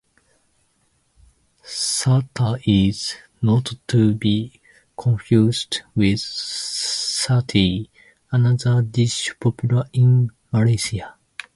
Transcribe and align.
Sata 1.63 2.59
is 2.65 3.17
not 3.39 3.69
to 3.87 4.15
be 4.15 4.59
confused 4.97 5.81
with 5.93 6.15
satay, 6.17 7.87
another 8.31 8.81
dish 8.81 9.35
popular 9.39 9.87
in 9.93 10.31
Malaysia. 10.51 11.13